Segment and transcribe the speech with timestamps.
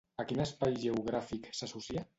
[0.21, 2.07] A quin espai geogràfic s'associa?